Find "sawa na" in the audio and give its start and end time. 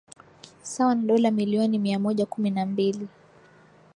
0.63-1.01